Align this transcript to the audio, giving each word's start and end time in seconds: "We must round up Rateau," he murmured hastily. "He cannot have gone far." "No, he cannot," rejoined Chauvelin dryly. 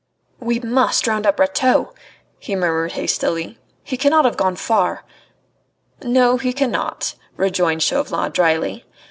"We 0.39 0.57
must 0.59 1.05
round 1.05 1.27
up 1.27 1.39
Rateau," 1.39 1.93
he 2.39 2.55
murmured 2.55 2.93
hastily. 2.93 3.59
"He 3.83 3.97
cannot 3.97 4.25
have 4.25 4.35
gone 4.35 4.55
far." 4.55 5.03
"No, 6.01 6.37
he 6.39 6.53
cannot," 6.53 7.13
rejoined 7.37 7.83
Chauvelin 7.83 8.31
dryly. 8.31 8.83